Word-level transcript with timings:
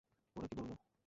ওরা 0.35 0.47
কী 0.47 0.55
বলল? 0.57 0.71